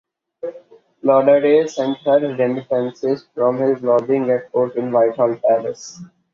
Lauderdale 1.03 1.67
sent 1.67 1.99
her 1.99 2.35
remittances 2.35 3.27
from 3.35 3.59
his 3.59 3.83
lodging 3.83 4.31
at 4.31 4.51
court 4.51 4.75
in 4.75 4.91
Whitehall 4.91 5.37
Palace. 5.47 6.01